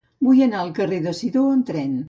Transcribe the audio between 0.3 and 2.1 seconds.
anar al carrer de Sidó amb tren.